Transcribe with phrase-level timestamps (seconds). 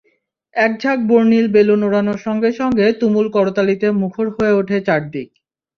[0.55, 5.29] একঝাঁক বর্ণিল বেলুন ওড়ানোর সঙ্গে সঙ্গে তুমুল করতালিতে মুখর হয়ে ওঠে চারদিক।